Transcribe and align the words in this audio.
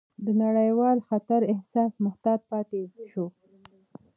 د 0.25 0.27
نړیوال 0.43 0.97
خطر 1.07 1.41
احساس 1.53 1.91
محتاط 2.05 2.39
پاتې 2.51 2.81
شو، 3.09 3.25